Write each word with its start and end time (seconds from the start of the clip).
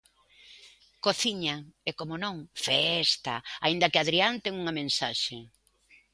Cociña 1.05 1.55
e 1.89 1.91
como 1.99 2.15
non, 2.23 2.35
festa, 2.65 3.35
aínda 3.65 3.89
que 3.91 4.01
Adrián 4.03 4.33
ten 4.43 4.53
unha 4.61 4.75
mensaxe... 4.79 5.37